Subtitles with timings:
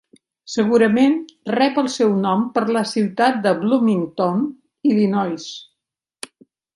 [0.51, 1.17] Segurament
[1.55, 4.41] rep el seu nom per la ciutat de Bloomington,
[4.93, 5.47] Illinois.